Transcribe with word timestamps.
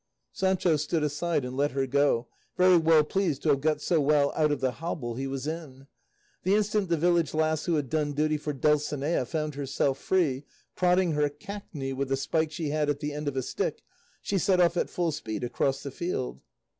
Sancho 0.31 0.77
stood 0.77 1.03
aside 1.03 1.45
and 1.45 1.55
let 1.55 1.73
her 1.73 1.85
go, 1.85 2.27
very 2.57 2.75
well 2.75 3.03
pleased 3.03 3.43
to 3.43 3.49
have 3.49 3.61
got 3.61 3.79
so 3.81 4.01
well 4.01 4.33
out 4.35 4.51
of 4.51 4.59
the 4.59 4.71
hobble 4.71 5.13
he 5.13 5.27
was 5.27 5.45
in. 5.45 5.85
The 6.41 6.55
instant 6.55 6.89
the 6.89 6.97
village 6.97 7.35
lass 7.35 7.65
who 7.65 7.75
had 7.75 7.87
done 7.87 8.13
duty 8.13 8.37
for 8.37 8.51
Dulcinea 8.51 9.27
found 9.27 9.53
herself 9.53 9.99
free, 9.99 10.43
prodding 10.75 11.11
her 11.11 11.29
"cackney" 11.29 11.93
with 11.93 12.11
a 12.11 12.17
spike 12.17 12.51
she 12.51 12.69
had 12.71 12.89
at 12.89 12.99
the 12.99 13.13
end 13.13 13.27
of 13.27 13.37
a 13.37 13.43
stick, 13.43 13.83
she 14.23 14.39
set 14.39 14.59
off 14.59 14.75
at 14.75 14.89
full 14.89 15.11
speed 15.11 15.43
across 15.43 15.83
the 15.83 15.91
field. 15.91 16.41